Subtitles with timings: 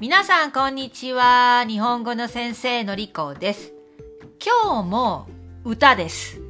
[0.00, 1.64] 皆さんこんにちは。
[1.66, 3.72] 日本語の先生のりこです。
[4.40, 5.26] 今日も
[5.64, 6.40] 歌です。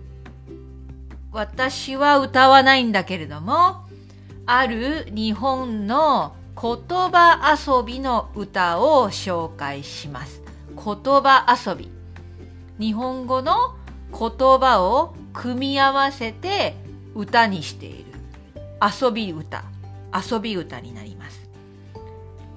[1.32, 3.86] 私は歌わないんだけれども、
[4.44, 6.76] ある日本の言
[7.10, 10.42] 葉遊びの歌を紹介します。
[10.74, 10.84] 言
[11.22, 11.90] 葉遊び。
[12.78, 13.74] 日本語の
[14.12, 14.20] 言
[14.58, 16.76] 葉を組み合わせて
[17.14, 18.12] 歌にしている
[18.82, 19.64] 遊び歌、
[20.12, 21.37] 遊び歌になります。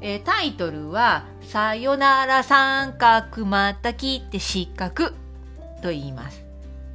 [0.04, 5.12] えータイトルは、さよなら三角また来て四角
[5.82, 6.44] と言います。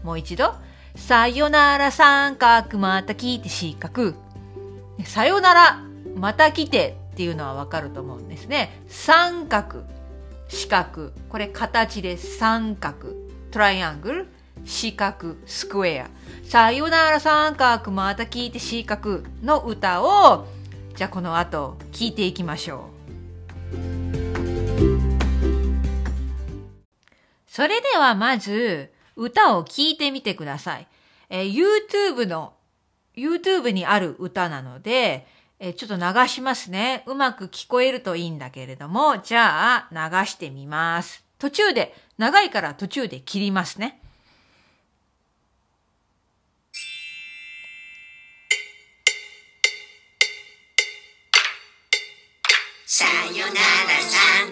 [0.03, 0.55] もう一度、
[0.97, 4.15] さよなら三角また来て四角。
[5.05, 5.83] さよなら
[6.17, 8.83] また来てっていうのはわかると思うんですね。
[8.89, 9.85] 三角、
[10.49, 11.13] 四角。
[11.29, 12.17] これ形で。
[12.17, 13.11] 三角、
[13.53, 14.29] トライアングル、
[14.65, 16.11] 四角、スクエア。
[16.43, 20.47] さよなら三角また聞いて四角の歌を、
[20.97, 22.96] じゃあこの後聞いていきましょう。
[27.57, 30.87] それではまず歌を聞いてみてください。
[31.31, 32.53] えー YouTube の、
[33.17, 35.27] YouTube にある歌なので、
[35.59, 37.03] えーちょっと流しますね。
[37.07, 41.25] うまく聞こえるといいんだけれども、じゃあ流してみます。
[41.39, 44.03] 途中で、長いから途中で切りますね。
[52.85, 54.51] さよなら三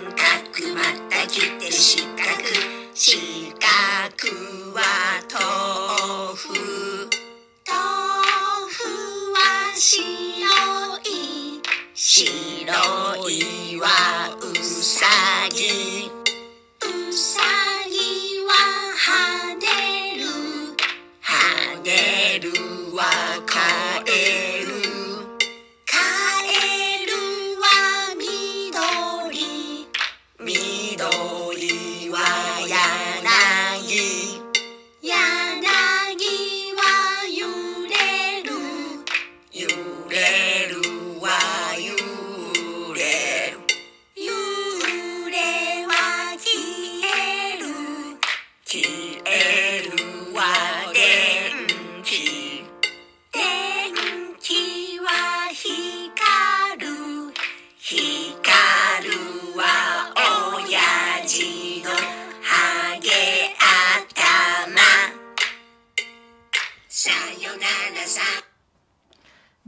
[0.57, 3.17] 角また来て四角四
[3.59, 4.31] 角
[4.73, 7.11] は豆腐。
[7.67, 7.75] 豆
[8.71, 9.99] 腐は白
[11.03, 11.61] い。
[11.93, 12.73] 白
[13.29, 15.07] いはうさ
[15.51, 16.09] ぎ。
[16.87, 17.41] うさ
[17.91, 18.53] ぎは
[18.95, 20.27] 跳ねる。
[21.21, 22.53] 跳ねる
[22.95, 23.03] は
[23.45, 24.54] カエル。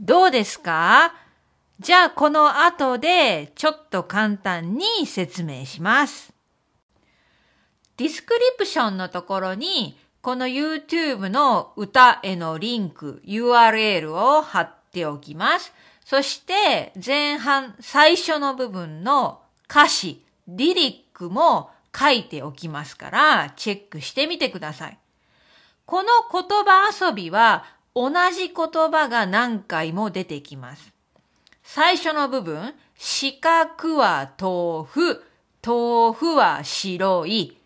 [0.07, 1.13] どうですか？
[1.81, 6.33] じゃあこの後でちょっと簡単に説明します。
[7.97, 15.73] ディスクリプションのところにこの YouTube の歌へのリンク URL を貼っておきます。
[16.05, 24.97] そして前半最初の部分の歌詞、リリックも書いておきますからチェックしてみてください。
[25.85, 27.65] この言葉遊びは
[27.99, 30.93] 同じ言葉が何回も出てきます。
[31.63, 35.23] 最初の部分、四角は豆腐、
[35.65, 37.57] 豆腐は白い。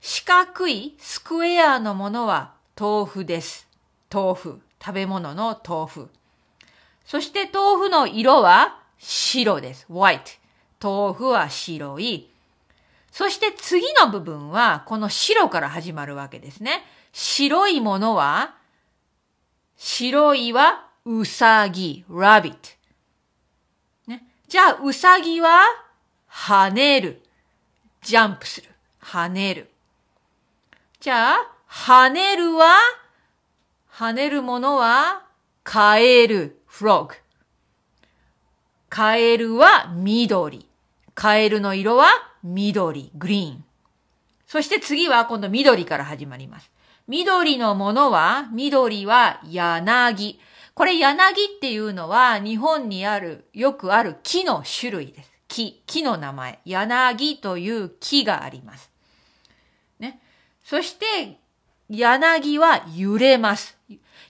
[0.00, 3.68] 四角いスクエアのものは豆腐です。
[4.10, 4.60] 豆腐。
[4.82, 6.08] 食べ物の豆腐。
[7.04, 9.84] そして豆腐の色は白です。
[9.90, 10.38] white。
[10.82, 12.30] 豆腐は白い。
[13.12, 16.82] そして次の部分はこの白から始まるわけですね。
[17.12, 18.63] 白いものは
[19.86, 22.56] 白いはうさぎ、rabbit。
[24.06, 24.26] ね。
[24.48, 25.60] じゃあ、うさぎは
[26.26, 27.22] 跳ねる。
[28.00, 28.70] ジャンプする。
[29.02, 29.70] 跳ねる。
[31.00, 31.36] じゃあ、
[31.68, 32.78] 跳ねるは
[33.92, 35.26] 跳ねるものは
[35.64, 37.10] カエル、frog。
[38.88, 40.66] カエルは緑。
[41.14, 42.06] カエルの色は
[42.42, 43.64] 緑、グリーン。
[44.46, 46.70] そして次は今度緑から始まります。
[47.06, 50.40] 緑のものは、緑は柳。
[50.74, 55.30] これ柳っていうのは日本にある、よくある木の種類です。
[55.48, 56.60] 木、木の名前。
[56.64, 58.90] 柳という木があります。
[60.00, 60.18] ね。
[60.64, 61.38] そして、
[61.90, 63.76] 柳は揺れます。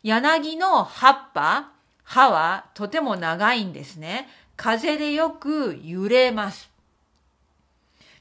[0.02, 1.70] 柳の葉っぱ、
[2.02, 4.28] 葉はとても長いんですね。
[4.56, 6.70] 風でよく揺れます。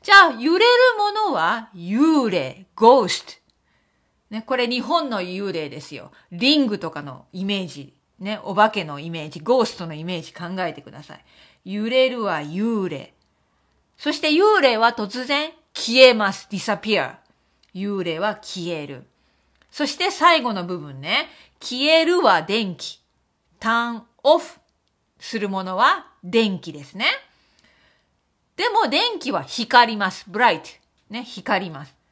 [0.04, 3.43] じゃあ、揺れるものは幽霊、ゴースト。
[4.34, 6.12] ね、これ日本の幽霊ですよ。
[6.32, 7.94] リングとかのイメージ。
[8.18, 11.26] ね、お化けのイメージ、ゴーストのイメージ考えてください。
[11.66, 13.14] 揺れるは幽霊。
[13.96, 16.48] そして幽霊は突然消えます。
[16.50, 17.18] disappear。
[17.76, 19.04] 幽霊は消える。
[19.70, 21.30] そして最後の部分ね。
[21.60, 23.02] 消えるは電気。
[23.60, 24.58] turn off
[25.20, 27.06] するものは電気ですね。
[28.56, 30.26] でも電気は光ります。
[30.28, 30.80] bright。
[31.12, 32.03] ね、光ります。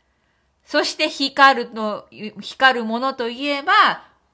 [0.71, 2.05] そして光るの、
[2.39, 3.73] 光るものといえば、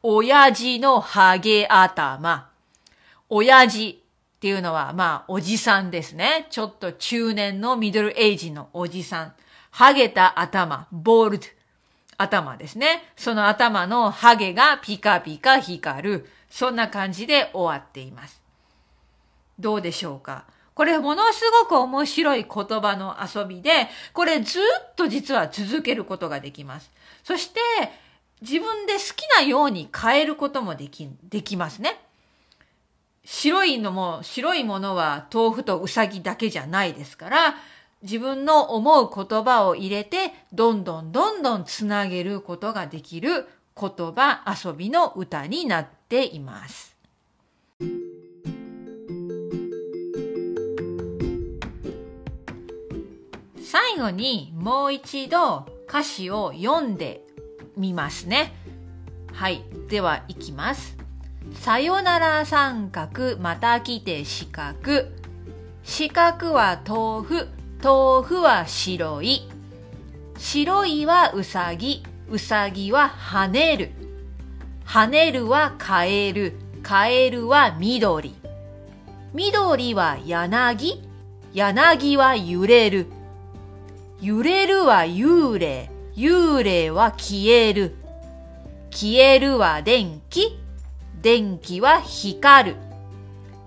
[0.04, 2.52] 親父のハゲ頭。
[3.28, 4.04] 親父
[4.36, 6.46] っていうのは、まあ、おじさんですね。
[6.52, 9.34] ちょっと中年のミドルエイジのおじさん。
[9.72, 11.48] ハゲた頭、ボールド。
[12.20, 13.12] 頭ですね。
[13.16, 16.30] その頭のハゲがピカピカ光る。
[16.52, 18.40] そんな感じで終わっています。
[19.58, 20.46] どうでしょうか？
[20.78, 26.92] これものすごく面白い言葉の遊びで、これずっと実は続けることができます。
[27.24, 27.60] そして
[28.42, 32.00] 自分で好きなように変えることもでき、できますね。
[33.26, 37.56] 白いのも、白いものは豆腐とうさぎだけじゃないですから、
[38.04, 46.97] 自分の思う言葉を入れて、どんどんどんどんつなげることができる言葉遊びの歌になっています。
[53.70, 57.26] 最後にもう一度歌詞を読んで
[57.76, 58.54] みますね。
[59.34, 59.62] はい。
[59.90, 60.96] では、いきます。
[61.54, 65.10] さよなら三角、また来て四角。
[65.84, 67.48] 四角は豆腐、
[67.84, 69.50] 豆腐は白い。
[70.38, 73.92] 白いはうさぎ、うさぎは跳ねる。
[74.86, 76.54] 跳ねるはカエル、
[76.84, 78.34] カエルは緑。
[79.34, 81.04] 緑は柳、
[81.54, 83.17] 柳は揺れる。
[84.20, 87.96] 揺れるは幽霊、幽霊は消える。
[88.90, 90.60] 消えるは電気、
[91.22, 92.78] 電気は光る。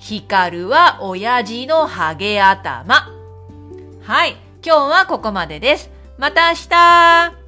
[0.01, 3.09] 光るは親父のハゲ頭。
[4.03, 5.91] はい、今日はここまでです。
[6.19, 7.40] また明日